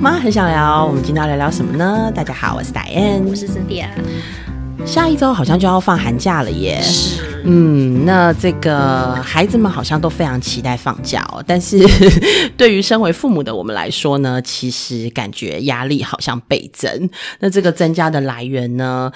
[0.00, 2.12] 妈很想聊，我们今天要聊聊什么呢？
[2.14, 3.88] 大家好，我是 Diane，我是 Cynthia。
[4.84, 6.80] 下一周好像就要放寒假了耶。
[6.82, 11.42] 是，嗯，那这个孩子们好像都非常期待放假哦。
[11.46, 11.78] 但是
[12.56, 17.08] 对于身为父母的我们来说呢，其实感觉压力好像倍增。
[17.40, 19.10] 那这个增加的来源呢？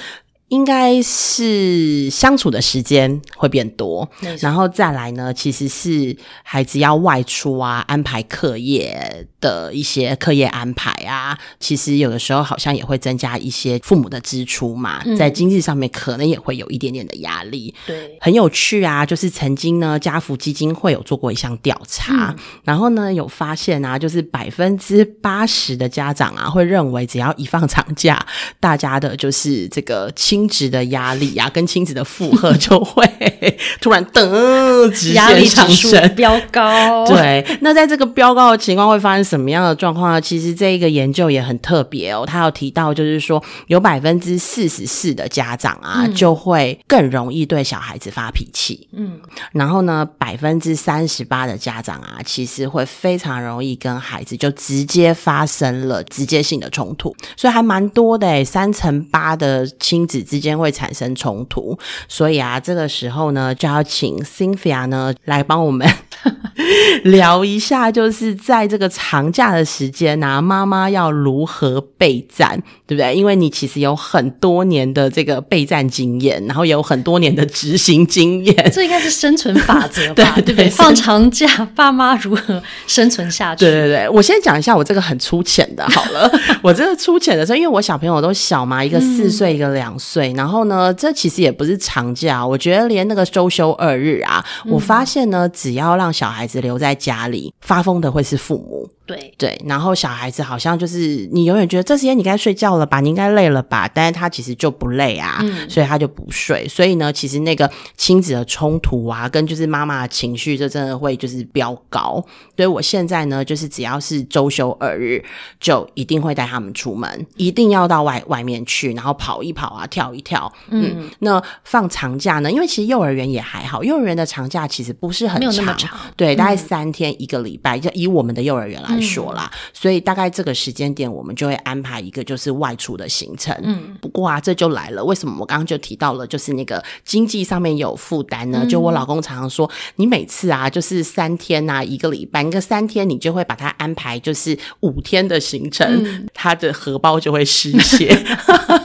[0.48, 4.10] 应该是相处的时间会变多，
[4.40, 17.72] 然后再来呢，其实是孩子要外出啊，安排课业的一些课业安排啊，其实有的时候好像也会增加一些父母的支出嘛，在经济上面可能也会有一点点的压力。
[17.86, 28.26] 对，很有趣啊，就是曾经呢，家福基金会有做过一项调查，然后呢有发现啊，就是百分之八十的家长啊会认为，只要一放长假，
[28.58, 30.40] 大家的就是这个亲。
[30.40, 33.04] 亲子的压力啊， 跟亲子的负荷就会
[33.78, 37.04] 突然噔直线上升，飙高。
[37.04, 40.20] 对，那在这个飙高的情况会发生什么样的状况呢？
[40.20, 48.88] 其实这一个研究也很特别哦，他有提到就是说，有百分之四十四的家长啊，就会更容易对小孩子发脾气。
[48.92, 49.20] 嗯，
[49.52, 60.20] 然后呢，百分之三十八的家长啊，其实会非常容易跟孩子就直接发生了直接性的冲突，所以还蛮多的诶，三乘八的亲子。
[60.30, 61.76] 之间会产生冲突，
[62.06, 65.84] 所以啊，这个时候呢，就要请 Cynthia 呢来帮我们
[67.04, 73.14] 聊一下，就是在这个长假的时间啊，妈妈要如何备战，对不对？
[73.14, 80.34] 因为你其实有很多年的这个备战经验，然后也有很多年的执行经验，这应该是生存法则吧？
[80.46, 80.68] 对不对？
[80.68, 83.64] 放长假，爸妈如何生存下去？
[83.66, 86.30] 对对对，我先讲一下我这个很粗浅的，好了，
[86.62, 90.20] 我这个粗浅的时候，因为我小朋友都小嘛，一个四岁，一个两岁。
[90.20, 98.88] 对，然后呢，这其实也不是长假，我觉得连那个周休二日啊，我发现呢，只要让小孩子留在家里，发疯的会是父母。
[99.06, 106.68] 对对，然后小孩子好像就是你永远觉得这时间你该睡觉了吧，你应该累了吧，但是他其实就不累啊，所以他就不睡。
[106.68, 112.24] 所以呢，其实那个亲子的冲突啊，跟就是妈妈的情绪，这真的会就是飙高。
[112.56, 115.24] 所以我现在呢，就是只要是周休二日，
[115.58, 120.52] 就一定会带他们出门，一定要到外外面去，然后跑一跑啊，跳一跳。
[120.68, 122.52] 嗯，那放长假呢？
[122.52, 125.76] 因为其实幼儿园也还好，幼儿园的长假其实不是很长，
[126.16, 128.98] 对，大概三天一个礼拜，就以我们的幼儿园来。
[129.00, 133.52] 说啦，所以大概这个时间点，我们就会安排一个就是外出的行程。
[133.64, 138.64] 嗯，不过啊，这就来了，为什么我刚刚就提到了，就是那个经济上面有负担呢？
[138.66, 148.16] 就我老公常常说，你每次啊，就是三天啊，一个礼拜，一个三天，你就会把它安排就是五天的行程，他的荷包就会失血。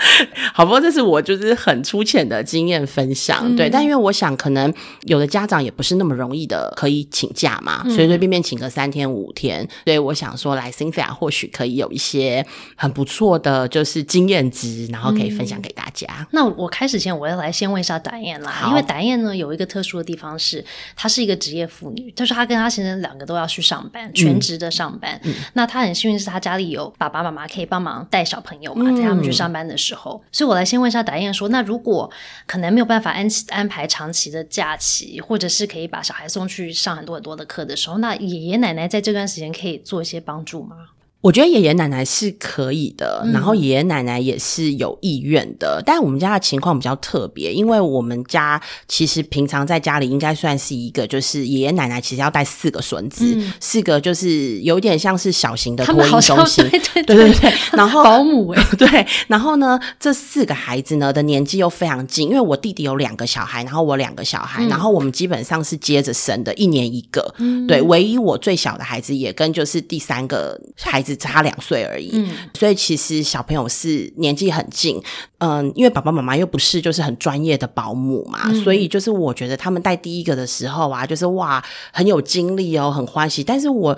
[0.54, 3.68] 好不过，这是我就是很粗浅的经验分享，对。
[3.68, 4.72] 但因为我想，可能
[5.02, 9.68] 有的家长也不是那么容易的可以请假嘛，随随便便请个三天五天。
[9.84, 12.44] 所以我想说，来 Cynthia 或许可以有一些
[12.74, 16.26] 很不错的，就是经验值，然后可以分享给大家。
[16.30, 20.64] 那我开始前，我要来先问一下达燕啦，因为达燕呢有一个特殊的地方是，
[20.96, 25.20] 她是一个职业妇女，就是她跟她先生两个都要去上班，全职的上班。
[25.52, 29.89] 那她很幸运是她家里有爸爸妈妈可以帮忙带小朋友嘛，在他们去上班的时候。
[29.90, 32.08] 时候所以我来先问一下达燕说，那如果
[32.46, 40.76] 可能没有办法安安排长期的假期，或者是可以把小孩送去上很多很多的课的时候，那爷爷奶奶在这段时间可以做一些帮助吗？
[41.20, 48.58] 我觉得爷爷奶奶是可以的，然后爷爷奶奶也是有意愿的，但我们家的情况比较特别，因为我们家
[48.88, 57.30] 其实平常在家里应该算是一个，就是爷爷奶奶其实要带四个孙子，四个就是有点像是小型的托婴中心，对对对。
[57.34, 67.34] 对，然后保姆哎， 对，然后呢，这四个孩子呢的年纪又非常近，因为我弟弟有两个小孩，然后我两个小孩，然后我们基本上是接着生的，一年一个，
[67.68, 71.09] 对，唯一我最小的孩子也跟就是第三个孩子。
[71.10, 75.02] 只差两岁而已，所以其实小朋友是年纪很近，
[75.38, 81.62] 嗯，因为爸爸妈妈又不是就是很专业的保姆嘛，所以就是我觉得他们带第一个的时候啊，就是哇
[81.92, 83.42] 很有精力哦，很欢喜。
[83.42, 83.96] 但是我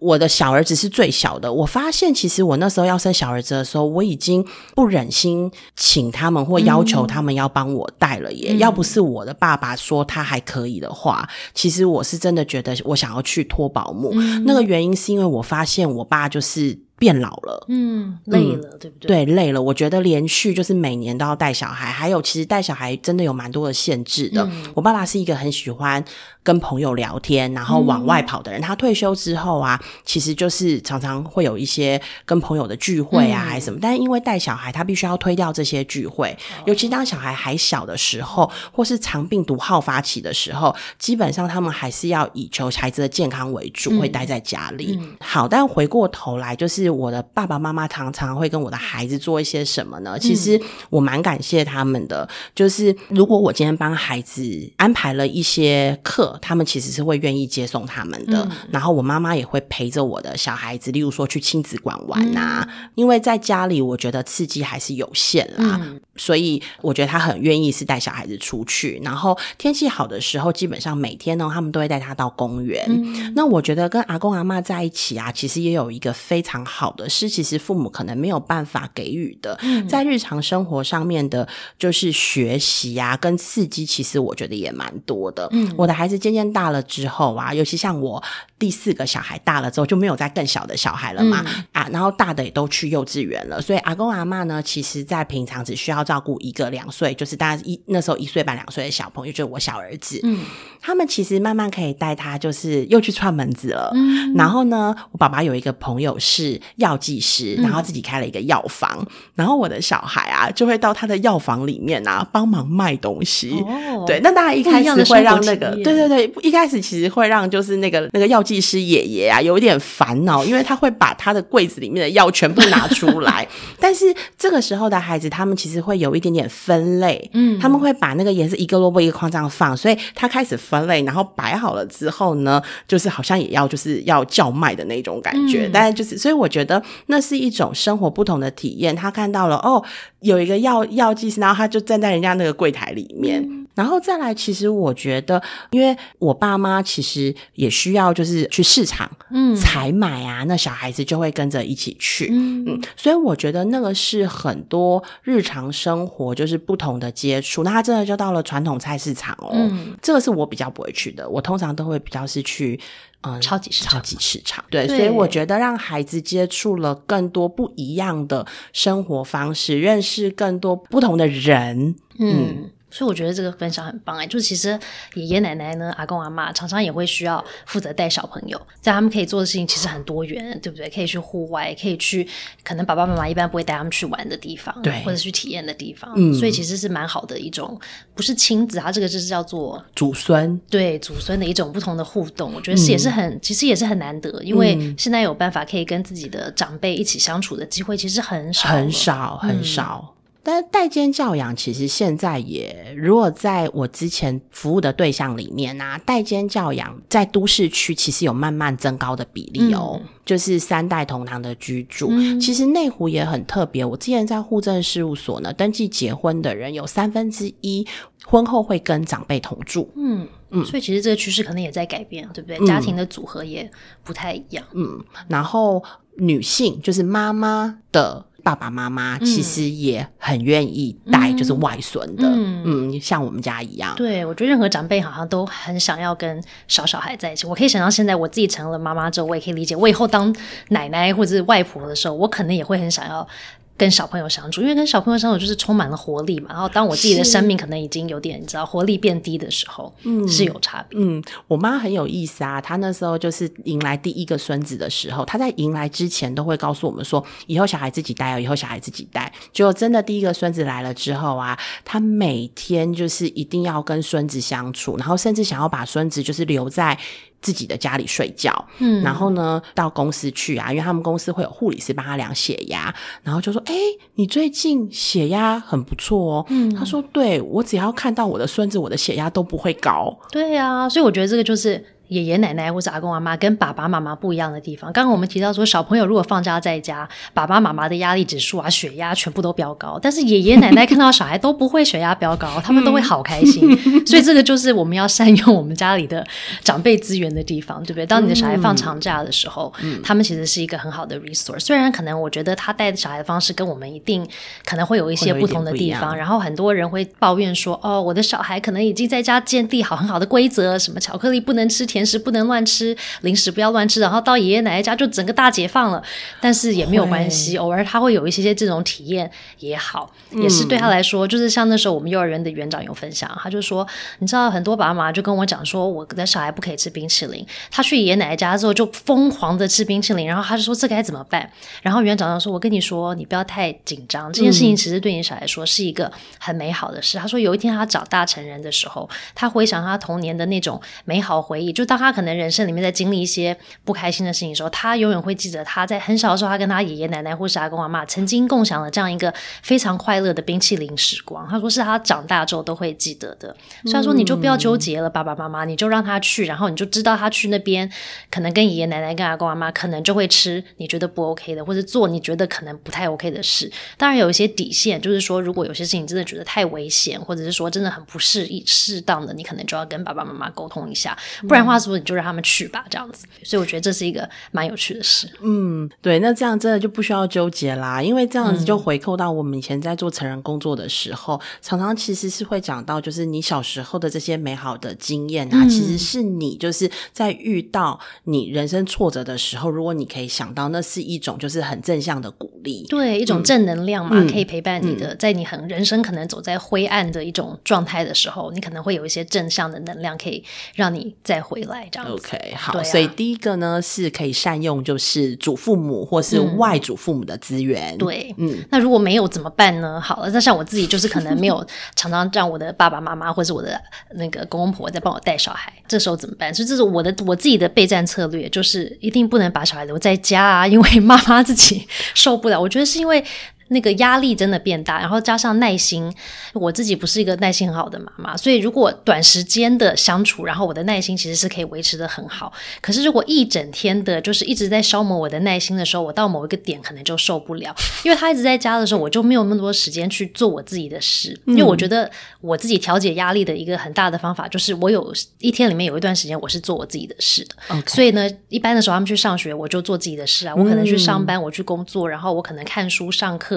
[0.00, 8.56] 我的小儿子是最小的，我发现其实我那时候要生小儿子的时候，我已经不忍心请他们或要求他们要帮我带了耶。
[8.58, 14.12] 要不是我的爸爸说他还可以的话，其实我是真的觉得我想要去托保姆。
[14.44, 16.85] 那个原因是因为我发现我爸就是。
[16.98, 19.24] 变老了，嗯，累了，对不对？
[19.24, 19.60] 对，累了。
[19.60, 24.48] 我觉得连续就是每年都要带小孩，还有其实带小孩真的有蛮多的限制的。
[24.74, 26.02] 我爸爸是一个很喜欢
[26.42, 28.58] 跟朋友聊天，然后往外跑的人。
[28.62, 33.78] 他退休之后啊，其实就是常常会有一些跟朋友的聚会啊，还是什么。
[33.82, 36.34] 但是因为带小孩，他必须要推掉这些聚会，
[36.64, 44.98] 尤其当小孩还小的时候，或是肠病毒好发起的时候，基本上他们还是要以求孩子的健康为主，会待在家里。
[45.20, 46.85] 好，但回过头来就是。
[46.86, 50.18] 是我的爸爸妈妈常常会跟我的孩子做一些什么呢？
[50.18, 58.48] 其实我蛮感谢他们的，就是如果我今天帮孩子安排了一些课，他们其实是会愿意接送他们的。
[58.70, 65.80] 然后我妈妈也会陪着我的小孩子，例如说去亲子馆玩啊，因为在家里我觉得刺激还是有限啦，
[66.16, 69.00] 所以我觉得他很愿意是带小孩子出去。
[69.02, 72.86] 然后天气好的时候，基本上每天呢，他们都会带他到公园。
[73.34, 79.58] 那我觉得跟阿公阿妈在一起啊，其实也有一个非常好的是，其实父母可能没有办法给予的，
[79.88, 85.48] 在日常生活上面的，就是学习啊，跟刺激，其实我觉得也蛮多的。
[85.52, 88.22] 嗯，我的孩子渐渐大了之后啊，尤其像我
[88.58, 100.20] 第四个小孩大了之后，就没有再更小的小孩了嘛啊，然后大的也都去幼稚园了，所以阿公阿妈呢，其实在平常只需要照顾一个两岁，就是大概一那时候一岁半两岁的小朋友，就是我小儿子。
[100.22, 100.40] 嗯，
[100.80, 103.90] 他们其实慢慢可以带他，就是又去串门子了。
[103.94, 113.52] 嗯，然后呢，我爸爸有一个朋友是药剂师，然后自己开了一个药房，然后我的小孩啊，就会到他的药房里面啊帮忙卖东西。
[113.66, 123.46] 哦，对，那大家一开始会让那个，对对对，一开始其实会让就是那个那个药剂师爷爷啊有一点烦恼，因为他会把他的柜子里面的药全部拿出来。
[123.80, 124.04] 但是
[124.36, 135.68] 这个时候的孩子，他们其实会有一点点分类，嗯，他们会把那个颜色一个萝卜一个框这样放，所以他开始分类，然后摆好了之后呢，就是好像也要就是要叫卖的那种感觉。
[135.72, 138.96] 但是就是，所以我觉得那是一种生活不同的体验。
[138.96, 139.84] 他看到了哦，
[140.20, 143.65] 有一个药药剂师，然后他就站在人家那个柜台里面。
[143.76, 145.40] 然后再来，其实我觉得，
[145.70, 152.64] 因为我爸妈其实也需要就是去市场，嗯，采买啊，那小孩子就会跟着一起去，嗯。
[152.66, 157.62] 嗯，所以我觉得那个是很多日常生活就是不同的接触。
[157.62, 159.70] 那他真的就到了传统菜市场哦，
[160.00, 162.80] 这个是我比较不会去的，我通常都会比较是去
[163.20, 172.70] 嗯超级市超级市场，对，所以我觉得让孩子接触了更多不一样的生活方式，认识更多不同的人，嗯。
[172.96, 174.78] 所以我觉得这个分享很棒哎，就是其实
[175.12, 180.88] 爷爷奶奶呢、阿公阿妈常常也会需要负责带小朋友，在他们可以做的事情其实很多元，对不对？
[180.88, 182.26] 可以去户外，可以去
[182.64, 186.10] 可能爸爸妈妈一般不会带他们去玩的地方，对，或者去体验的地方。
[186.16, 187.78] 嗯，所以其实是蛮好的一种，
[188.14, 192.54] 不是亲子，它这个就是叫做祖孙，对祖孙的一种不同的互动。
[192.54, 200.15] 我觉得是也是很，其实也是很难得，因为现在有办法可以跟自己的长辈一起相处的机会其实很少，很少，很少。
[200.48, 212.12] 但代间教养其实现在也，如果在我之前服务的对象里面啊，代间教养在都市区其实有慢慢增高的比例哦，就是三代同堂的居住。
[212.38, 217.84] 其实内湖也很特别，我之前在户政事务所呢，登记结婚的人有三分之一
[218.24, 219.90] 婚后会跟长辈同住。
[219.96, 222.64] 嗯嗯，所以其实这个趋势可能也在改变，对不对？
[222.64, 223.68] 家庭的组合也
[224.04, 224.64] 不太一样。
[224.74, 225.82] 嗯，然后
[226.18, 228.25] 女性就是妈妈的。
[228.46, 233.92] 爸爸妈妈其实也很愿意带，就是外孙的，嗯，像我们家一样。
[233.96, 237.44] 对，我觉得任何长辈好像都很想要跟小小孩在一起。
[237.44, 240.32] 我可以想象，现在我自己成了妈妈之后，我也可以理解，我以后当
[240.68, 243.26] 奶奶或者是外婆的时候，我可能也会很想要。
[243.76, 246.48] 跟小朋友相处，因为跟小朋友相处就是充满了活力嘛。
[246.50, 250.98] 然后当我自己的生命可能已经有点你知道活力变低的时候，嗯，是有差别。
[250.98, 259.32] 嗯，我妈很有意思啊，她那时候就是迎来第一个孙子的时候，她在迎来之前都会告诉我们说，以后小孩自己带哦，以后小孩自己带。
[259.52, 266.98] 结果真的第一个孙子来了之后啊，她每天就是一定要跟孙子相处，然后甚至想要把孙子就是留在。
[267.46, 273.74] 自己的家里睡觉，嗯，然后呢，到公司去啊，因为他们公司会有护理师帮他量血压，然后就说：“哎，
[274.16, 281.84] 你最近血压很不错哦。”嗯，他说：“对我只要看到我的孙子，我的血压都不会高。”对呀，所以我觉得这个就是。
[282.08, 293.76] 爷爷奶奶或者阿公阿妈跟爸爸妈妈不一样的地方，刚刚我们提到说，小朋友如果放假在家，爸爸妈妈的压力指数啊、血压全部都飙高，但是爷爷奶奶看到小孩都不会血压飙高， 他们都会好开心。
[294.06, 296.24] 所以这个就是我们要善用我们家里的
[296.62, 298.06] 长辈资源的地方，对不对？
[298.06, 299.72] 当你的小孩放长假的时候，
[300.04, 301.58] 他们其实是一个很好的 resource。
[301.60, 304.24] 虽然可能我觉得他带小孩的方式跟我们一定
[304.64, 316.02] 可能会有一些不同的地方，然后很多人会抱怨说：“哦，我的小孩可能已经在家建立好很好的规则，什么巧克力不能吃。”甜食不能乱吃，零食不要乱吃，然后到爷爷奶奶家就整个大解放了。
[316.40, 323.86] 但是也没有关系，偶尔他会有一些些这种体验也好，也是对他来说，就是像那时候我们幼儿园的园长有分享，他就说，
[324.18, 331.50] 你知道很多爸爸妈妈就跟我讲说，我的小孩不可以吃冰淇淋，他去爷爷奶奶家之后就疯狂的吃冰淇淋，然后他就说这该怎么办？
[331.80, 337.16] 然后园长就说，我跟你说，你不要太紧张，这件事情其实对你小孩说是一个很美好的事。
[337.16, 341.85] 他说有一天他长大成人的时候，他回想他童年的那种美好回忆，就。
[341.86, 351.48] 当他可能人生里面在经历一些不开心的事情的时候，他永远会记得他在很小的时候，他跟他爷爷奶奶或是阿公阿妈曾经共享了这样一个非常快乐的冰淇淋时光。
[351.48, 353.54] 他说是他长大之后都会记得的。
[353.84, 357.90] 所以说你就不要纠结了，爸爸妈妈，你就让他去，然后你就知道他去那边
[358.30, 363.70] 可能跟爷爷奶奶、跟阿公阿妈可能就会吃你觉得不 OK 的，或者做你觉得可能不太 OK 的事。
[363.96, 371.16] 当然有一些底线，就是说如果有些事情真的觉得太危险，或者是说真的很不适宜、适当的，你可能就要跟爸爸妈妈沟通一下，
[371.46, 372.84] 不然的话，是不是你就让他们去吧？
[372.88, 373.26] 这样子。
[373.42, 375.28] 所以我觉得这是一个蛮有趣的事。
[375.42, 400.42] 嗯，对，那这样真的就不需要纠结啦，因为这样子就回扣到我们以前在做成人工作的时候，常常其实是会讲到，就是你小时候的这些美好的经验啊，其实是你就是在遇到你人生挫折的时候，如果你可以想到，那是一种就是很正向的鼓励，对，一种正能量嘛，可以陪伴你的，在你很人生可能走在灰暗的一种状态的时候，你可能会有一些正向的能量，可以
[400.74, 402.12] 让你再回来这样子。
[402.14, 407.96] OK，好，所以第一个呢是可以善用，就是祖父母或是外祖父母的资源。
[407.98, 410.00] 对，嗯，那如果没有怎么办呢？
[410.00, 413.80] 好了，那像我自己就是可能没有常常让我的爸爸妈妈或是我的
[414.14, 416.54] 那个公公婆婆在帮我带小孩，这时候怎么办？
[416.54, 422.60] 所以这是我的我自己的备战策略，就是一定不能把小孩留在家啊，因为妈妈自己受不了。
[422.60, 423.24] 我觉得是因为。
[423.68, 426.12] 那个压力真的变大，然后加上耐心，
[426.52, 432.52] 我自己不是一个耐心很好的妈妈，所以如果短时间的相处，然后我的耐心其实是可以维持的很好。
[432.80, 441.38] 可是如果一整天的，就是一直在消磨我的耐心的时候，我到某一个点可能就受不了，因为他一直在家的时候，我就没有那么多时间去做我自己的事。
[441.46, 447.56] 因为我觉得我自己调节压力的一个很大的方法，就是我有一天里面有一段时间我是做我自己的事的。
[447.86, 450.54] 所以呢，一般的时候他们去上学，我就做自己的事啊。
[450.54, 453.55] 我可能去上班，我去工作，然后我可能看书上课。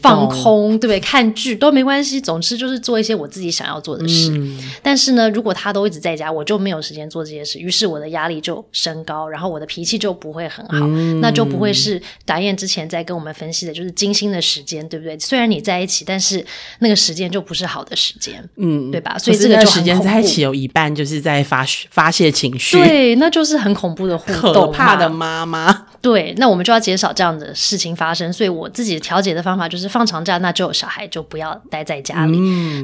[0.00, 1.00] 放空，对不对？
[1.00, 4.32] 看剧都没关系，总之就是做一些我自己想要做的事。
[4.82, 10.86] 但是呢，如果他都一直在家，我就没有时间做这些事，于是我的压力就升高，然后我的脾气就不会很好，
[11.20, 15.18] 那就不会是达燕之前在跟我们分析的，就是精心的时间，对不对？
[15.18, 16.44] 虽然你在一起，但是
[16.78, 19.16] 那个时间就不是好的时间，嗯，对吧？
[19.18, 25.86] 所以这个时间在一起有一半就是在发发泄情绪，对，那就是很恐怖的互动，可怕的妈妈。
[26.00, 28.32] 对，那我们就要减少这样的事情发生。
[28.32, 32.38] 所以我自己调节的方法就是放长假，那就小孩就不要待在家里。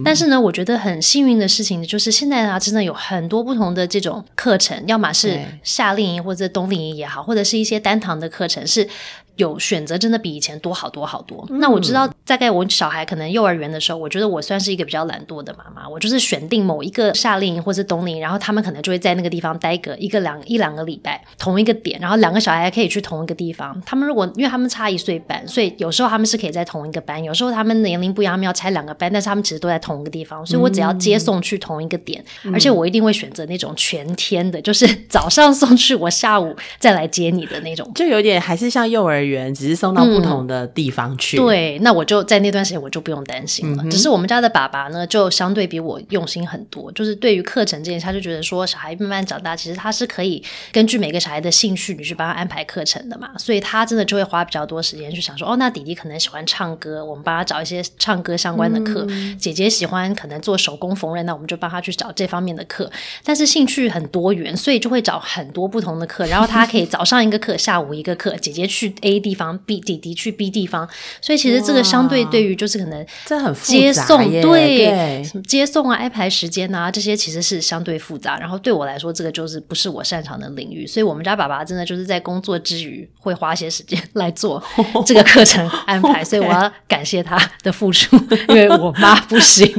[0.05, 8.89] 但是呢，我觉得很幸运的事情就是现在啊，真的有很多不同的这种课程，要么是夏令营或者冬令营也好，或者是一些单堂的课程是。
[9.37, 11.47] 有选择真的比以前多好多好多。
[11.51, 15.89] 那我知道，大概我小孩可能幼儿园的时候，我觉得我算是一个比较懒惰的妈妈。
[15.89, 23.81] 我就是选定某一个夏令营或是冬令营，然后他们可能就会在那个地方待个一个两一两个礼拜，同一个点，然后两个小孩可以去同一个地方。
[23.85, 30.45] 他们如果因为他们差一岁半，所以有时候他们是可以在同一个班，有时候他们年龄不一样，他们要拆两个班，但是他们其实都在同一个地方。
[30.47, 40.05] 所以我只要接送去同一个点，而且我一定会选择那种全天的，就是 早上送去，我下午再来接你的那种，就有点还是像幼儿园，只是送到。
[40.05, 43.83] 不同的地方去，对，那我就在那段时间我就不用担心了。
[43.91, 46.93] 只是我们家的爸爸呢，就相对比我用心很多。
[46.93, 50.41] 就是对于课程这件事，他就觉得说，小孩慢慢长大，其实他是可以
[50.71, 53.31] 根据每个小孩的兴趣，你去帮他安排课程的嘛。
[53.39, 59.07] 所以他真的就会花比较多时间去想说，哦，那弟弟可能喜欢唱歌，我们帮他找一些唱歌相关的课；
[59.39, 62.91] 姐姐喜欢可能做手工缝纫，那我们就帮他去找这方面的课。
[63.25, 66.27] 但是兴趣很多元，所以就会找很多不同的课。
[66.27, 68.37] 然后他可以早上一个课，下午一个课。
[68.37, 70.89] 姐姐去 A 地方，B 弟弟去 B 地方，
[71.21, 78.39] 所以其实这个相对对于就是可能这很接送对接送啊安排时间啊这些其实是相对复杂。
[78.39, 80.87] 然后对我来说，这个就是不是我擅长的领域。
[80.87, 84.63] 所以我们家爸爸真的就是在工作之余会花些时间来做
[85.07, 86.23] 这个课程安排。
[86.25, 88.17] 所以我 要感谢他的付出，
[88.49, 89.71] 因为我妈不行。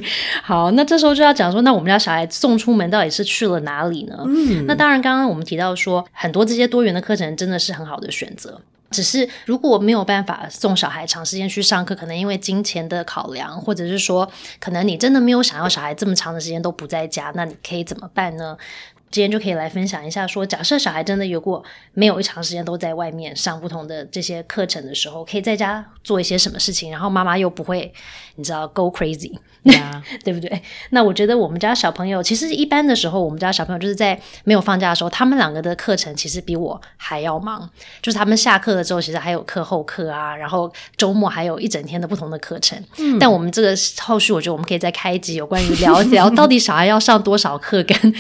[0.44, 4.16] 好，那这时候就要讲说，那我们家小孩送出门到底是去了哪里呢？
[4.26, 8.62] 嗯，那当然，刚刚我们提到说，很多这些多元的课程真的是很好的选择。
[8.96, 18.58] 只是如果没有办法送小孩长时间去上课，可能因为金钱的考量，或者是说，可能你真的没有想要小孩这么长的时间都不在家，那你可以怎么办呢？
[19.12, 27.94] 今天就可以来分享一下，说假设小孩真的有过没有一长时间都在外面上不同的这些课程的时候，可以在家做一些什么事情，然后妈妈又不会
[28.36, 29.32] 你知道 go crazy，
[30.24, 30.62] 对不对？
[30.90, 37.70] 那我觉得我们家小朋友其实一般的时候，我们家小朋友就是在没有放假的时候，他们两个的课程其实比我还要忙，
[38.02, 42.78] 就是他们下课了之后，其实还有课后课啊，然后周末还有一整天的不同的课程。
[43.18, 48.14] 但我们这个后续，我觉得我们可以再开一集有关于聊聊 到底小孩要上多少课跟。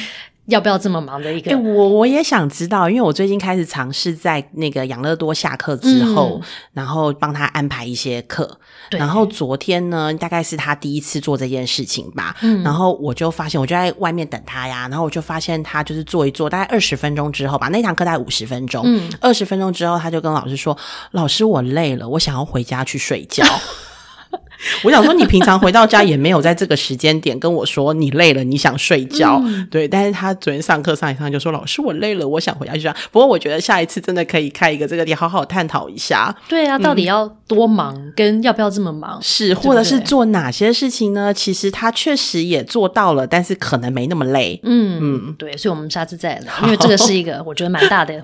[0.47, 1.51] 要不要这么忙的一个？
[1.51, 6.39] 哎，我我也想知道，因为我最近开始尝试在那个养乐多下课之后，
[6.73, 8.59] 然后帮他安排一些课。
[8.91, 12.35] 然后昨天呢，大概是他第一次做这件事情吧。
[12.41, 14.87] 嗯，然后我就发现，我就在外面等他呀。
[14.87, 18.83] 然后我就发现他就是做一做，大概二十分钟之后吧，那堂课大概五十分钟。
[18.85, 20.77] 嗯，二十分钟之后，他就跟老师说
[21.11, 23.43] ：“老师，我累了，我想要回家去睡觉。”
[24.83, 29.87] 我想说，你平常回到家也没有在这个时间点跟我说你累了，你想睡觉，对。
[29.87, 36.35] 但是他昨天上课上一上就说：“老师，我累了，我想回家去睡。”不过我觉得下一次真的可以开一个这个店，好好探讨一下。
[36.47, 39.19] 对啊，到底要多忙，跟要不要这么忙？
[39.21, 41.33] 是，或者是做哪些事情呢？
[41.33, 44.59] 其实他确实也做到了，但是可能没那么累。
[44.63, 45.55] 嗯嗯，对。
[45.57, 48.23] 所以我们下次再聊， 因为这个是一个我觉得蛮大的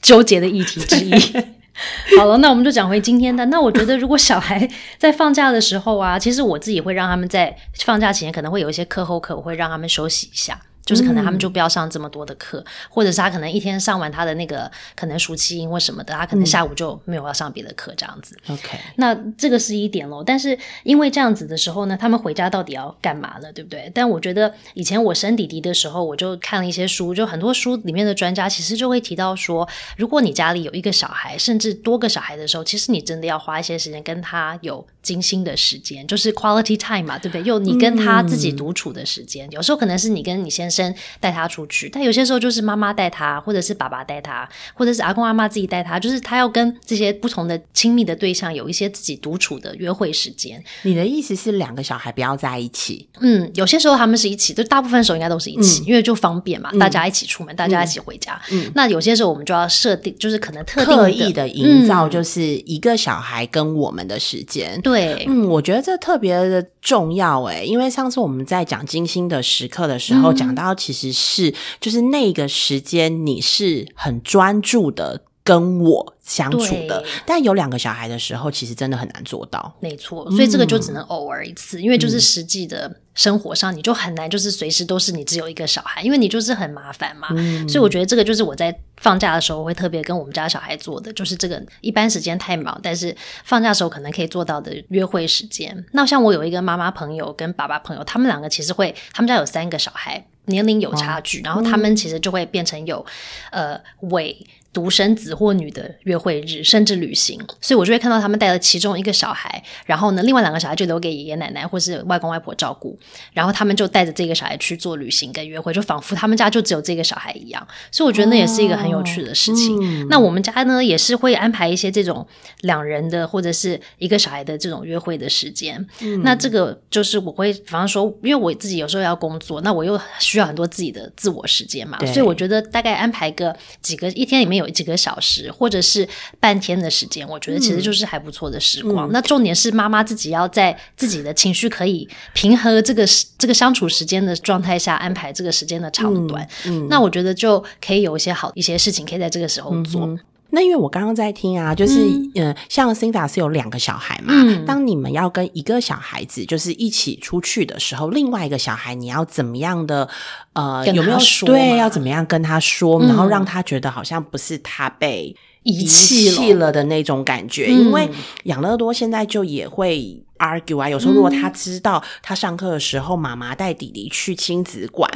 [0.00, 1.12] 纠结的议题之一。
[2.18, 3.44] 好了，那我们就讲回今天的。
[3.46, 10.60] 那我觉得，如果小孩在放假的时候啊，其实我自己会让他们在放假前可能会有一些课后课，我会让他们休息一下。
[10.84, 18.36] 就是可能他们就不要上这么多的课，或者是他可能一天上完他的那个可能暑期营或什么的，他可能下午就没有要上别的课这样子。
[18.48, 20.22] OK，那这个是一点喽。
[20.24, 23.52] 但是因为这样子的时候呢，他们回家到底要干嘛呢？
[23.52, 23.90] 对不对？
[23.94, 37.42] 但我觉得以前我生弟弟的时候，我就看了一些书，就很多书里面的专家其实就会提到说，如果你家里有一个小孩，甚至多个小孩的时候，其实你真的要花一些时间跟他有精心的时间，就是 quality time 嘛，对不对？
[37.44, 41.42] 又你跟他自己独处的时间，有时候可能是你跟你先生带他。
[41.52, 50.64] 出去，但有些时候就是妈妈带他，或者是爸爸带他，或者是阿公阿妈自己带他，就是他要跟这些不同的亲密的对象有一些自己独处的约会时间。
[50.80, 53.06] 你的意思是两个小孩不要在一起？
[53.20, 58.40] 嗯，有些时候他们是一起，就大部分时候应该都是一起，因为就方便嘛，大家一起出门，大家一起回家。
[58.50, 64.80] 嗯，那有些时候我们就要设定，就是可能特意的营造，就是一个小孩跟我们的时间。
[64.80, 71.32] 对，嗯，我觉得这特别的重要哎，因为上次我们在讲金星的时刻的时候，讲到其实是。
[71.32, 77.02] 是，就是那个时间，你是很专注的跟我相处的。
[77.24, 79.74] 但有两个小孩的时候，其实真的很难做到。
[79.80, 87.28] 没错，所以这个就只能偶尔一次，因为就是实际的生活上，你就很难，就是随时都是你只有一个小孩，因为你就是很麻烦嘛。
[87.66, 95.82] 所以我觉得这个就是我在放假的时候会特别跟我们家小孩做的，就是这个一般时间太忙，但是放假的时候可能可以做到的约会时间。
[95.92, 100.26] 那像我有一个妈妈朋友跟爸爸朋友，他们两个其实会，他们家有三个小孩。
[100.46, 103.04] 年龄有差距，然后他们其实就会变成有，
[103.50, 104.36] 呃，伪。
[104.72, 112.98] 独生子或女的约会日，甚至旅行，所以我就会看到他们带了其中一个小孩，然后呢，另外两个小孩就留给爷爷奶奶或是外公外婆照顾，
[113.32, 117.66] 然后他们就带着这个小孩去做旅行跟约会，就仿佛他们家就只有这个小孩一样。
[117.90, 120.08] 所以我觉得那也是一个很有趣的事情。
[120.08, 122.26] 那我们家呢，也是会安排一些这种
[122.62, 125.86] 两人的或者是一个小孩的这种约会的时间。
[126.22, 134.72] 那这个就是我会，比方说，因为我自己有时候要工作，那我又需要很多自己的自我时间嘛，所以我觉得大概安排个几个一天里面有。
[134.72, 136.08] 几个小时，或者是
[136.40, 139.12] 半天的时间，我觉得其实就是还不错的时光。
[139.12, 143.04] 那重点是妈妈自己要在自己的情绪可以平和这个
[143.36, 146.48] 这个相处时间的状态下安排这个时间的长短。
[146.88, 150.18] 那我觉得就可以有一些好一些事情可以在这个时候做。
[150.54, 154.34] 那因为我刚刚在听啊，就是嗯，像 Cinda 是有两个小孩嘛，
[154.66, 160.08] 当你们要跟一个小孩子就是一起出去的时候，另外一个小孩你要怎么样的
[160.52, 166.70] 呃，有没有对要怎么样跟他说，然后让他觉得好像不是他被遗弃了。
[166.70, 168.08] 的那种感觉，因为
[168.44, 170.22] 养乐多现在就也会。
[170.42, 175.08] Argue 啊，有时候如果他知道他上课的时候妈妈带弟弟去亲子馆，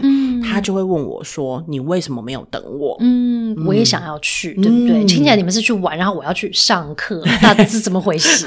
[0.43, 5.05] 他就会问我说：“你为什么没有等我？”嗯，我也想要去，对不对？
[5.05, 8.47] 听起来你们是去玩，然后我要去上课， 那是怎么回事？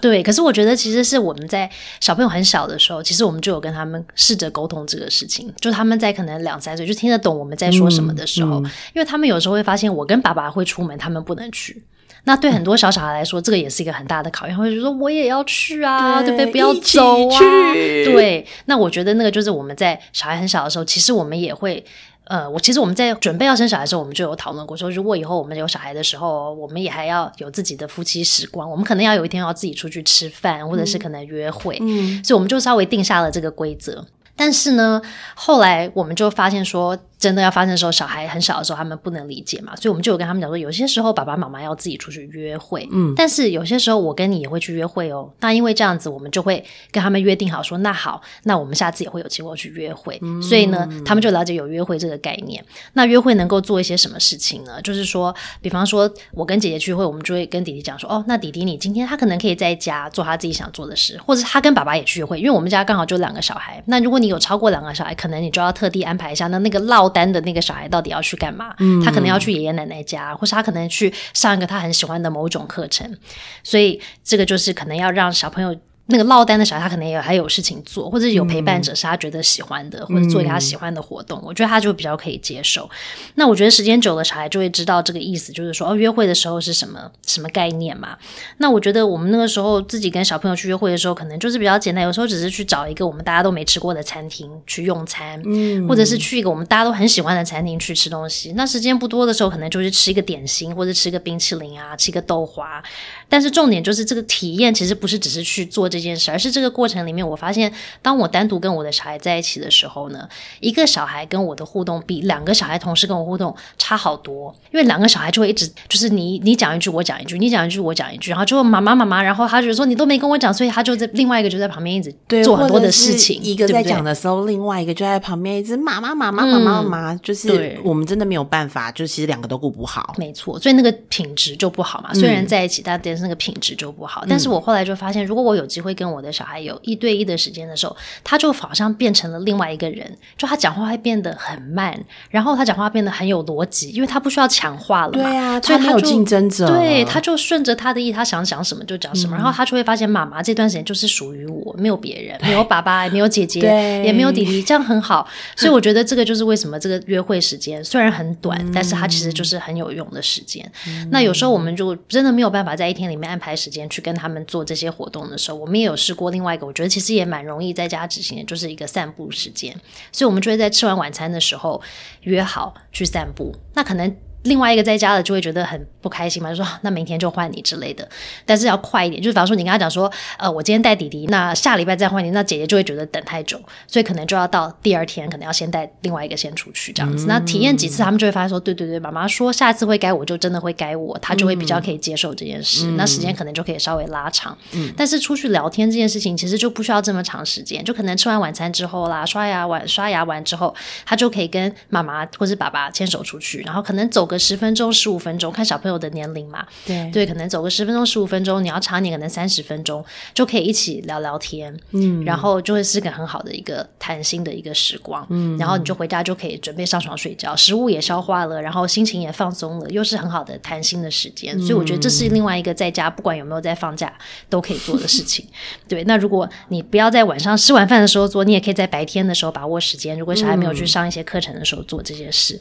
[0.00, 8.58] 对，可是我觉得其实是我们在小朋友很小的时候，其实我们就有跟他们试着沟通这个事情，就他们在可能两三岁就听得懂我们在说什么的时候，
[8.94, 11.82] 因为他们有时候会发现我跟爸爸会出门，他们不能去。
[12.24, 16.46] 那对很多小小孩来说，这个也是一个很大的考验，会就说我也要去啊，对不对？
[16.46, 17.40] 不要走啊。
[17.72, 21.82] 对，那我觉得那个就是我们在小孩很小的时候，其实我们也会，
[22.24, 34.04] 呃，我其实我们在准备要生小孩的时候，我们就有讨论过，说如果以后我们有小孩的时候，我们也还要有自己的夫妻时光，我们可能要有一天要自己出去吃饭，或者是可能约会，嗯，所以我们就稍微定下了这个规则。
[34.36, 35.00] 但是呢，
[35.34, 36.98] 后来我们就发现说。
[37.18, 45.28] 真的要发生的时候，小孩很小的时候，他们不能理解嘛，所以我们就有跟他们讲说，有些时候爸爸妈妈要自己出去约会，嗯，但是有些时候我跟你也会去约会哦。
[45.40, 50.20] 那因为这样子，我们就会跟他们约定好说，那好，那我们下次也会有机会去约会。
[50.40, 52.64] 所以呢，他们就了解有约会这个概念。
[52.92, 54.80] 那约会能够做一些什么事情呢？
[54.82, 63.82] 就是说，比方说我跟姐姐去约会，我们就会跟弟弟讲说，哦，那弟弟你今天他可能可以在家做他自己想做的事，或者他跟爸爸也去约会，因为我们家刚好就两个小孩。
[63.86, 67.07] 那如果你有超过两个小孩，可能你就要特地安排一下，那那个唠。
[67.08, 68.74] 落单的那个小孩到底要去干嘛？
[69.02, 73.16] 他可能要去爷爷奶奶家，或是他可能去上一个他很喜欢的某种课程。
[73.64, 75.74] 所以这个就是可能要让小朋友。
[76.10, 82.88] 那个落单的小孩，他可能也还有事情做，或者有陪伴者是他觉得喜欢的，或者做一个他喜欢的活动，我觉得他就比较可以接受。
[83.34, 88.16] 那我觉得时间久了，小孩就会知道这个意思，就是说哦，约会的时候是什么什么概念嘛。
[88.56, 98.52] 那我觉得我们那个时候自己跟小朋友去约会的时候，可能就是比较简单，有时候只是去找一个我们大家都没吃过的餐厅去用餐，嗯，或者是去一个我们大家都很喜欢的餐厅去吃东西。
[98.52, 102.82] 那时间不多的时候，可能就是吃一个点心，或者吃一个冰淇淋啊，吃一个豆花。
[103.28, 110.26] 但是重点就是这个体验其实不是只是去做这件事而是这个过程里面我发现当我单独跟我的小孩在一起的时候呢
[110.60, 141.98] 一个小孩跟我的互动比两个小孩同时跟我互动差好多因为两个小孩就会一直就是你你讲一句我讲一句你讲一句我讲一句然后就妈妈妈妈然后他就说你都没跟我讲所以他就在另外一个就在旁边一直做很多的事情一个在讲的时候另外一个就在旁边一直妈妈妈妈妈妈妈就是我们真的没有办法就其实两个都顾不好没错所以那个品质就不好嘛虽然在一起大家那个品质就不好，但是我后来就发现，如果我有机会跟我的小孩有一对一的时间的时候，他就好像变成了另外一个人，就他讲话会变得很慢，
[142.30, 153.60] 然后他讲话变得很有逻辑，因为他不需要强化了嘛，对啊，所以他有竞争者，对，他就顺着他的意，他想讲什么就讲什么，然后他就会发现妈妈这段时间就是属于我，没有别人，没有爸爸，也没有姐姐，
[154.04, 155.26] 也没有弟弟，这样很好，
[155.56, 160.64] 所以我觉得这个就是为什么这个约会时间虽然很短，但是它其实就是很有用的时间。
[161.10, 163.07] 那有时候我们就真的没有办法在一天。
[163.08, 169.74] 里面安排时间去跟他们做这些活动的时候，我们也有试过另外一个，我觉得其实也蛮容易在家执行的，就是一个散步时间。
[170.12, 171.80] 所以，我们就会在吃完晚餐的时候
[172.22, 173.54] 约好去散步。
[173.74, 174.16] 那可能。
[174.44, 178.08] 另外一个在家的就会觉得很不开心嘛，就说那明天就换你之类的，
[178.46, 179.20] 但是要快一点。
[179.22, 187.26] 就是比方说你跟他讲说，呃，我今天带弟弟，那下礼拜再换你，那姐姐就会觉得等太久，所以可能就要到第二天，可能要先带另外一个先出去这样子。
[187.28, 192.86] 那体验几次，他们就会发现说，对对对，妈妈说下次会该我就真的会该我，他就会比较可以接受这件事。
[192.92, 194.56] 那时间可能就可以稍微拉长。
[194.72, 205.18] 嗯但是出去聊天这件事情其实就不需要这么长时间，就可能吃完晚餐之后啦，刷牙完刷牙完之后，他就可以跟妈妈或是爸爸牵手出去，然后可能走个十分钟十五。
[205.18, 207.10] 分钟看小朋友的年龄嘛，对。
[207.10, 224.12] 对，可能走个十分钟十五分钟，你要长点可能三十分钟就可以一起聊聊天，嗯，然后就会是个很好的一个谈心的一个时光，嗯，然后你就回家就可以准备上床睡觉，食物也消化了，然后心情也放松了，又是很好的谈心的时间，所以我觉得这是另外一个在家不管有没有在放假
[224.48, 225.44] 都可以做的事情。
[225.88, 230.16] 对，那如果你不要在晚上吃完饭的时候做，你也可以在白天的时候把握时间。
[230.16, 232.60] 如果小孩没有去上一些课程的时候做这些事，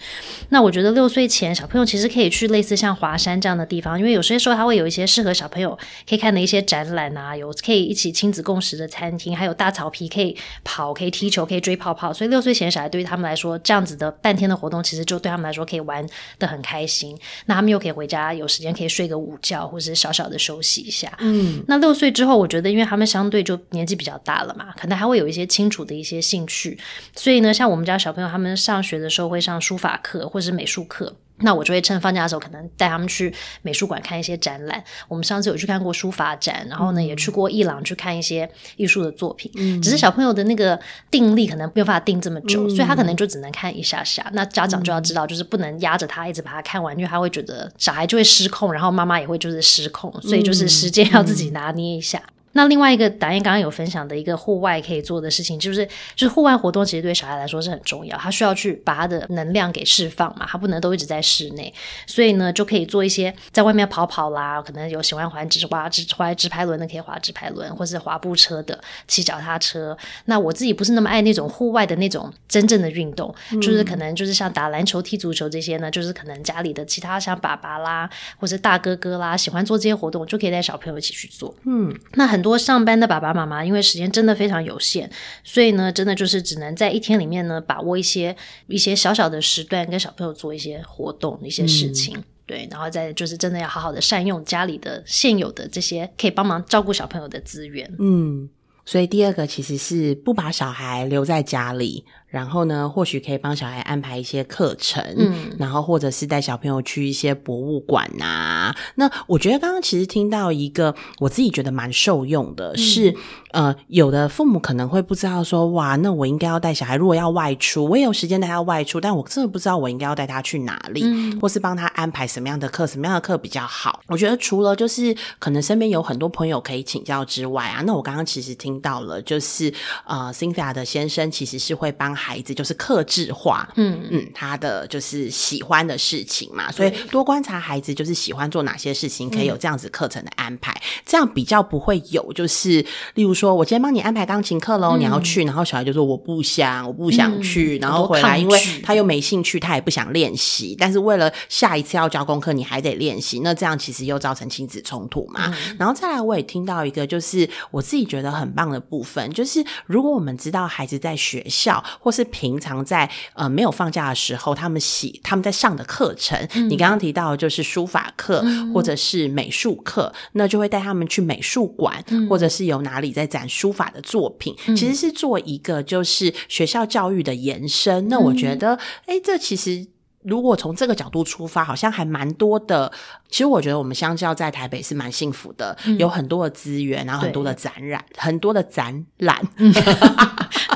[0.50, 2.48] 那我觉得六岁前小朋友其实可以去。
[2.48, 5.76] 类似像华山这样的地方，因为有些时候它会有一些适合小朋友
[6.08, 12.14] 可以看的一些展览啊，有可以一起亲子共识的餐厅，还有大草皮可以跑、可以踢球、可以追泡泡。
[12.14, 17.18] 所以六岁前小孩对于他们来说，这样子的半天的活动，其实就对他们来说可以玩的很开心。
[17.48, 21.12] 那他们又可以回家有时间可以睡个午觉，或者是小小的休息一下。
[21.18, 26.78] 嗯，那六岁之后，我觉得因为他们相对就年纪比较大了嘛，可能还会有一些清楚的一些兴趣。
[27.16, 31.16] 所以呢，像我们家小朋友他们上学的时候会上书法课或者是美术课。
[31.40, 34.84] 那我就会趁放假的时候，可能带他们去美术馆看一些展览。
[35.08, 39.52] 我们上次有去看过书法展，然后呢，也去过伊朗去看一些艺术的作品。
[39.56, 40.80] 嗯，只是小朋友的那个
[41.12, 44.28] 定力可能没有办法定这么久，所以他可能就只能看一下下。
[44.34, 52.22] 那家长就要知道，就是不能压着他一直把它看完，因为他会觉得小孩就会失控，然后妈妈也会就是失控，所以就是时间要自己拿捏一下。
[52.58, 58.18] 那另外一个导演刚刚有分享的一个户外可以做的事情，就是就是户外活动，其实对小孩来说是很重要。
[58.18, 61.72] 他需要去把他的能量给释放嘛，他不能都一直在室内，
[62.08, 64.60] 所以呢，就可以做一些在外面跑跑啦。
[64.60, 69.96] 可能有喜欢滑直滑直滑直排轮的，可以滑直排轮，或是滑步车的，骑脚踏车。
[70.26, 81.54] 那我自己不是那么爱那种户外的那种真正的运动，就是可能就是像打篮球、踢足球这些呢，就是可能家里的其他像爸爸啦，或者大哥哥啦，喜欢做这些活动，就可以带小朋友一起去做。
[81.64, 82.47] 嗯，那很多。
[82.48, 85.10] 多上班的爸爸妈妈，因为时间真的非常有限，
[85.44, 88.34] 所以呢，真的就是只能在一天里面呢，把握一些
[88.68, 97.94] 一些小小的时段，跟小朋友做一些活动、一些事情，对，然后再就是真的要好好的善用家里的现有的这些可以帮忙照顾小朋友的资源。
[98.00, 98.50] 嗯，
[98.86, 102.06] 所以第二个其实是不把小孩留在家里。
[102.28, 108.76] 然后呢，或许可以帮小孩安排一些课程，嗯，然后或者是带小朋友去一些博物馆呐。
[108.96, 113.16] 那我觉得刚刚其实听到一个我自己觉得蛮受用的，是
[113.52, 121.06] 呃，有的父母可能会不知道说，哇，那我应该要带小孩，如果要外出，我也有时间带他外出，但我真的不知道我应该要带他去哪里，
[121.40, 124.02] 或是帮他安排什么样的课，什么样的课比较好。
[124.08, 129.74] 我觉得除了就是可能身边有很多朋友可以请教之外啊，那我刚刚其实听到了，就是
[130.06, 132.17] 呃，Cynthia 的先生其实是会帮。
[132.18, 134.06] 孩子就是克制化，嗯。
[134.10, 140.76] 嗯，他的就是喜欢的事情嘛，所以多观察孩子就是喜欢做哪些事情，可以有这样子课程的安排，
[141.06, 155.54] 这样比较不会有就是，例如说我今天帮你安排钢琴课喽，你要去，然后小孩就说我不想，我不想去，然后回来因为他又没兴趣，他也不想练习，但是为了下一次要交功课，你还得练习，那这样其实又造成亲子冲突嘛。
[155.78, 166.40] 然后再来，我也听到一个就是我自己觉得很棒的部分，就是如果我们知道孩子在学校或是平常在呃没有放假的时候，他们喜他们在上的课程，
[166.70, 168.42] 你刚刚提到就是书法课
[168.74, 178.08] 或者是美术课，那就会带他们去美术馆，或者是有哪里在展书法的作品，其实是做一个就是学校教育的延伸。
[178.08, 179.88] 那我觉得，哎，这其实。
[180.28, 182.92] 如果从这个角度出发，好像还蛮多的。
[183.30, 189.42] 其实我觉得我们相较在台北是蛮幸福的，有很多的资源，然后很多的展览，很多的展览。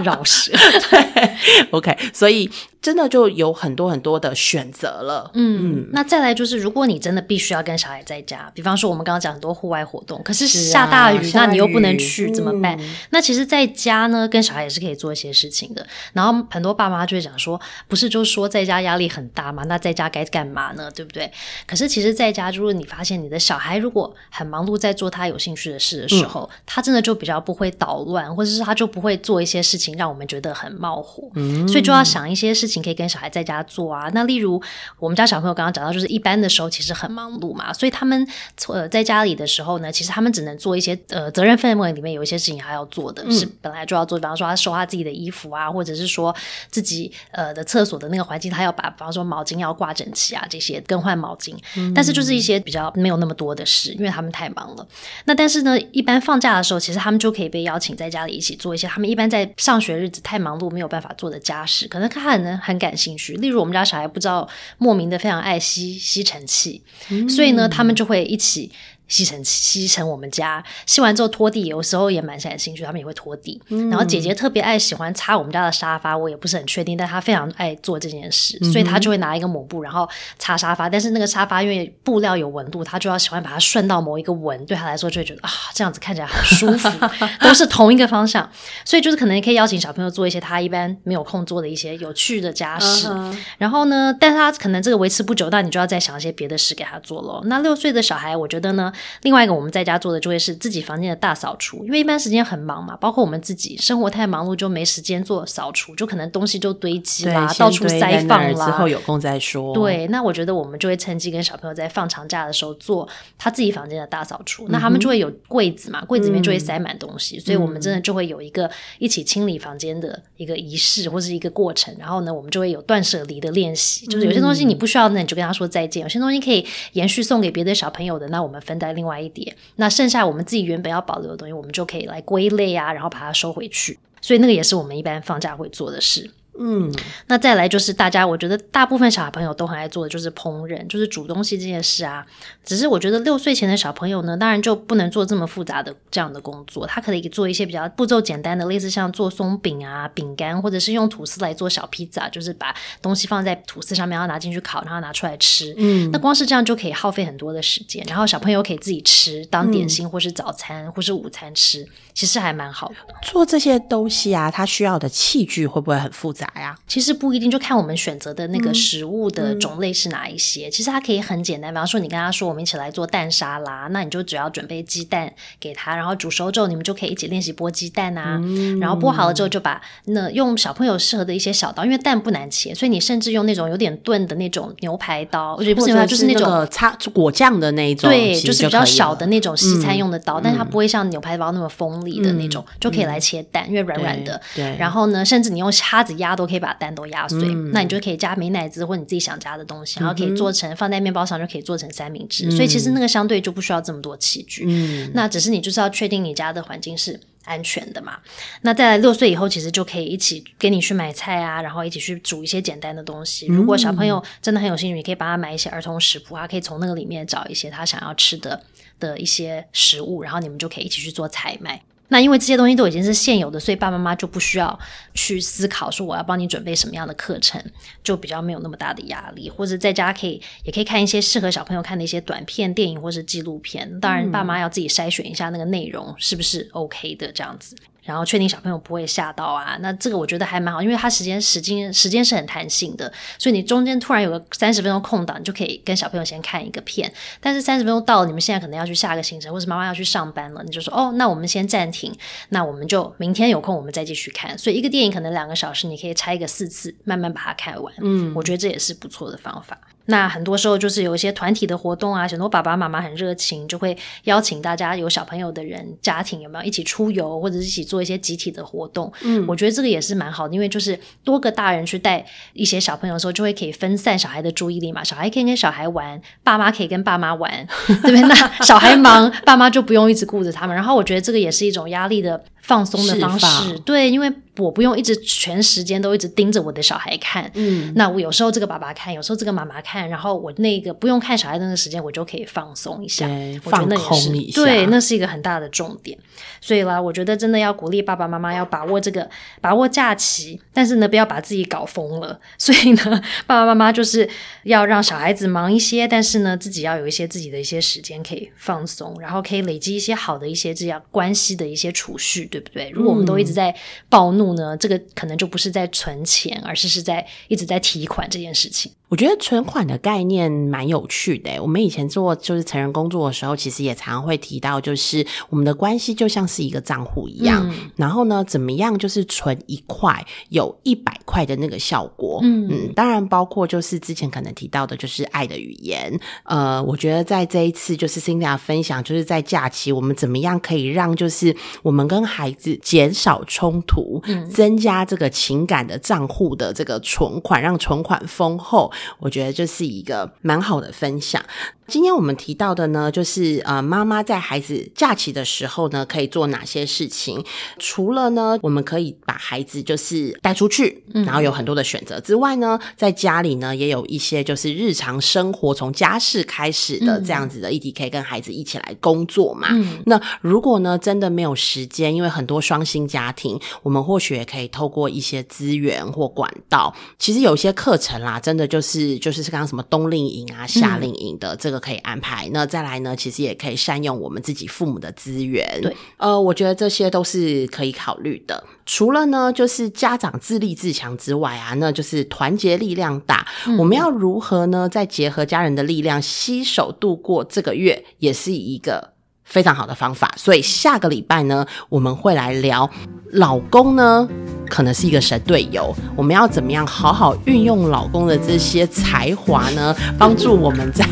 [0.03, 0.51] 绕舌，
[0.89, 1.31] 对
[1.69, 2.49] ，OK，所以
[2.81, 5.29] 真的就有很多很多的选择了。
[5.35, 12.77] 嗯，那再来就是，如果你真的必须要跟小孩在家，比方说我们刚刚讲很多户外活动，可是下大雨，那你又不能去，怎么办？
[13.11, 15.85] 那其实在家呢，跟小孩也是可以做一些事情的。
[16.13, 19.63] 然后很多爸妈就会讲说，不是就说在家压力很大吗？
[19.67, 20.89] 那在家该干嘛呢？
[20.89, 21.31] 对不对？
[21.67, 29.91] 可是其实在家，如果你发现你的小孩如果很忙碌在做他有兴趣的事的时候，他真的就比较不会捣乱，或者是他就不会做一些事情。
[29.97, 31.29] 让我们觉得很冒火，
[31.67, 34.07] 所以就要想一些事情可以跟小孩在家做啊。
[34.13, 34.61] 那例如
[34.99, 38.27] 我们家小朋友刚刚讲到，就是一般的时候其实很忙碌嘛，所以他们
[38.67, 46.33] 呃在家里的时候呢，其实他们只能做一些呃责任分里面有一些事情还要做的，是本来就要做，比方说他收他自己的衣服啊，或者是说
[46.69, 51.53] 自己呃的厕所的那个环境，他要把比方说毛巾要挂整齐啊，这些更换毛巾。
[51.93, 54.87] 但是就是一些比较没有那么多的事，因为他们太忙了。
[55.25, 59.81] 那但是呢，一般放假的时候，其实他们就可以被邀请在家里一起做一些他们一般在上。
[59.81, 63.33] 学日子太忙碌，没有办法做的家事，可能他很很感兴趣。
[63.33, 64.47] 例如，我们家小孩不知道
[64.77, 66.81] 莫名的非常爱吸吸尘器，
[67.27, 68.71] 所以呢，他们就会一起。
[69.11, 73.61] 吸尘吸尘，我们家吸完之后拖地，有时候也蛮感兴趣，他们也会拖地。
[73.67, 80.87] 然后姐姐特别爱喜欢擦我们家的沙发，我也不是很确定，但她非常爱做这件事，所以她就会拿一个抹布，然后擦沙发。
[80.87, 86.89] 但是那个沙发因为布料有纹路，她就要喜欢把它顺到某一个纹，对她来说就会觉得啊，这样子看起来很舒服，
[87.45, 88.49] 都是同一个方向。
[88.85, 93.09] 所以就是可能也可以邀请小朋友做一些他一般没有空做的一些有趣的家事。
[93.57, 97.41] 然后呢，但他可能这个维持不久，那你就要再想一些别的事给他做咯。
[97.45, 98.93] 那六岁的小孩，我觉得呢。
[99.23, 108.65] 另外一个我们在家做的就会是自己房间的大扫除，因为一般时间很忙嘛，包括我们自己生活太忙碌就没时间做扫除，就可能东西就堆积啦，到处塞放啦。
[108.65, 109.73] 之后有空再说。
[109.73, 129.21] 对，那我觉得我们就会趁机跟小朋友在放长假的时候做他自己房间的大扫除，那他们就会有柜子嘛，柜子里面就会塞满东西，所以我们真的就会有一个一起清理房间的一个仪式或是一个过程，然后呢，我们就会有断舍离的练习，就是有些东西你不需要，那你就跟他说再见；有些东西可以延续送给别的小朋友的，那我们分另外。
[129.21, 133.99] 一点，那剩下我们自己原本要保留的东西，我们就可以来归类啊，然后把它收回去。
[134.19, 136.31] 所以那个也是我们一般放假会做的事。
[136.63, 136.91] 嗯，
[137.27, 142.25] 那再来就是大家，我觉得大部分小朋友都很爱做的就是烹饪，就是煮东西这件事啊。
[142.63, 155.73] 只是我觉得六岁前的小朋友呢，当然就不能做这么复杂的这样的工作，他可以做一些比较步骤简单的，类似像做松饼啊、饼干，或者是用吐司来做小披萨，就是把东西放在吐司上面，然后拿进去烤，然后拿出来吃。
[155.77, 162.95] 嗯，那光是这样就可以耗费很多的时间，然后小朋友可以自己吃当点心，或是早餐，或是午餐吃，其实还蛮好的。
[163.23, 166.50] 做这些东西啊，它需要的器具会不会很复杂？
[166.59, 170.69] 呀，其实不一定，就看我们选择的那个食物的种类是哪一些。
[170.69, 178.41] 其实它可以很简单，比方说你跟他说我们一起来做蛋沙拉，那你就只要准备鸡蛋给他，然后煮熟之后你们就可以一起练习剥鸡蛋啊。
[178.79, 194.39] 然后剥好了之后就把那用小朋友适合的一些小刀，因为蛋不难切，所以你甚至用那种有点钝的那种牛排刀，我觉得不行，就是那种擦果酱的那一种，对，就是比较小的那种西餐用的刀，但它不会像牛排刀那么锋利的那种，就可以来切蛋，因为软软的。
[194.55, 196.71] 对，然后呢，甚至你用叉子压都可以把。
[196.81, 202.49] 蛋都压碎，那你就可以加美奶滋或你自己想加的东西，然后可以做成放在面包上就可以做成三明治。
[202.49, 204.65] 所以其实那个相对就不需要这么多器具。
[204.67, 208.17] 嗯，那只是你就是要确定你家的环境是安全的嘛。
[208.61, 213.45] 那在六岁以后，其实就可以一起跟你去买菜啊，然后一起去煮一些简单的东西。
[213.45, 218.59] 如果小朋友真的很有兴趣，你可以帮他买一些儿童食谱啊，可以从那个里面找一些他想要吃的
[218.99, 221.79] 的一些食物，然后你们就可以一起去做采买。
[222.11, 224.77] 那因为这些东西都已经是现有的，所以爸爸妈妈就不需要
[225.13, 227.63] 去思考说我要帮你准备什么样的课程，
[228.03, 229.49] 就比较没有那么大的压力。
[229.49, 233.99] 或者在家可以也可以看一些适合小朋友看的一些短片、电影或是纪录片。
[234.01, 237.77] 当然，爸妈要自己筛选一下那个内容是不是 OK 的这样子。
[238.03, 239.77] 然后确定小朋友不会吓到啊。
[239.79, 247.11] 那这个我觉得还蛮好，因为它时间时间时间是很弹性的，所以你中间突然有个三十分钟空档，你就可以跟小朋友先看一个片。
[247.39, 252.13] 但是三十分钟到了，你们现在可能要去下个行程，或是妈妈要去上班了，你就说哦，那我们先暂停，
[252.49, 254.57] 那我们就明天有空我们再继续看。
[254.57, 257.93] 所以一个电影可能两个小时，你可以拆一个四次，慢慢把它看完。
[258.01, 259.79] 嗯，我觉得这也是不错的方法。
[260.05, 269.11] 那很多时候就是有一些团体的活动啊，很多爸爸妈妈很热情，就会邀请大家有小朋友的人家庭有没有一起出游，或者是一起做一些集体的活动。
[269.23, 275.03] 嗯，我觉得这个也是蛮好的，因为就是多个大人去带一些小朋友的时候，就会可以分散小孩的注意力嘛。
[275.03, 278.21] 小孩可以跟小孩玩，爸妈可以跟爸妈玩，对不对？
[278.21, 280.75] 那小孩忙，爸妈就不用一直顾着他们。
[280.75, 284.31] 然后我觉得这个也是一种压力的放松的方式，对，因为。
[284.57, 293.25] 我不用一直全时间都一直盯着我的小孩看，嗯，那我有时候这个爸爸看，有时候这个妈妈看，然后我那个不用看小孩那个时间，我就可以放松一下，
[293.63, 296.19] 放空一下，对，那是一个很大的重点。
[296.59, 299.27] 所以啦，我觉得真的要鼓励爸爸妈妈要把握这个
[299.61, 302.37] 把握假期，但是呢，不要把自己搞疯了。
[302.57, 304.29] 所以呢，爸爸妈妈就是
[304.63, 312.91] 要让小孩子忙一些，但是呢，自己要有一些自己的一些时间可以放松，然后可以累积一些好的一些这样关系的一些储蓄，对不对？
[312.91, 313.75] 如果我们都一直在
[314.07, 314.51] 暴怒。
[314.51, 318.91] 呢，这个可能就不是在存钱，而是是在一直在提款这件事情。
[319.11, 321.61] 我觉得存款的概念蛮有趣的。
[321.61, 327.69] 我们以前做就是成人工作的时候，其实也常常会提到，就是我们的关系就像是一个账户一样。
[327.97, 332.39] 然后呢，怎么样就是存一块有一百块的那个效果？
[332.41, 336.17] 嗯嗯，当然包括就是之前可能提到的，就是爱的语言。
[336.45, 348.89] 呃，我觉得在这一次就是 Cindy 分享，就是在假期我们怎么样可以让就是我们跟孩子减少冲突，增加这个情感的账户的这个存款，让存款丰厚。
[349.19, 351.43] 我觉得这是一个蛮好的分享。
[351.87, 357.43] 今天我们提到的呢，就是呃，妈妈在孩子假期的时候呢，可以做哪些事情？
[357.79, 369.67] 除了呢，我们可以把孩子就是带出去，然后有很多的选择之外呢，在家里呢，也有一些就是日常生活从家事开始的这样子的议题，可以跟孩子一起来工作嘛。
[370.05, 381.81] 那如果呢，真的没有时间，因为很多双薪家庭，我们或许也可以透过一些资源或管道，其实有些课程啦，真的就是就是是刚刚什么冬令营啊、夏令营的这个。
[381.81, 383.15] 可以安排，那再来呢？
[383.15, 385.79] 其实也可以善用我们自己父母的资源。
[385.81, 388.63] 对，呃，我觉得这些都是可以考虑的。
[388.85, 393.47] 除了呢，就是家长自立自强之外啊，那就是团结力量大。
[393.79, 394.87] 我们要如何呢？
[394.87, 399.13] 再结合家人的力量，携手度过这个月，也是一个。
[399.43, 402.89] 非常好的方法，所以下个礼拜呢，我们会来聊
[403.31, 404.25] 老公呢，
[404.71, 405.93] 可能是一个神队友。
[406.15, 409.93] 我们要怎么样好好运用老公的这些才华呢？
[410.17, 411.05] 帮助我们在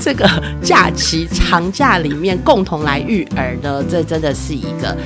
[0.00, 0.26] 这个
[0.62, 3.84] 假期长假里面共同来育儿呢？
[3.90, 4.96] 这真的是一个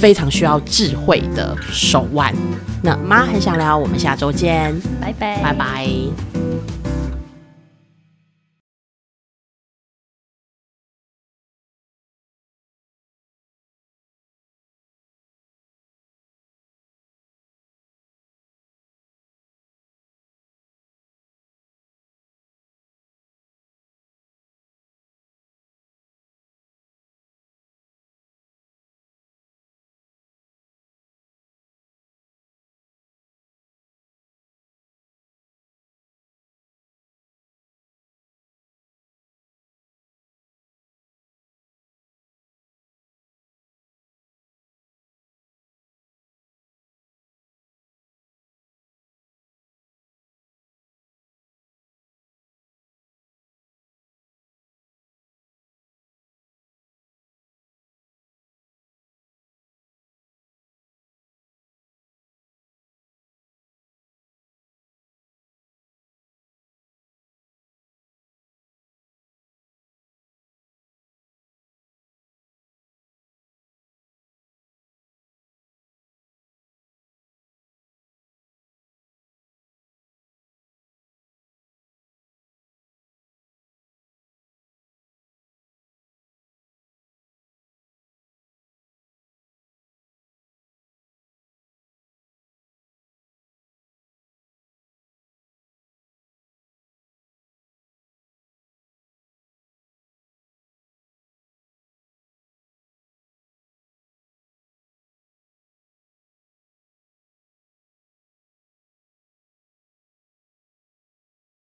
[0.00, 2.32] 非常需要智慧的手腕。
[2.80, 6.37] 那妈很想聊，我们下周见，拜拜，拜拜。